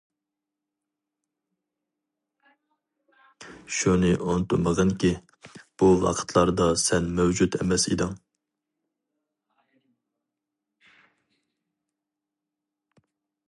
[3.79, 5.11] شۇنى ئۇنتۇمىغىنكى،
[5.83, 8.17] بۇ ۋاقىتلاردا سەن مەۋجۇت ئەمەس ئىدىڭ!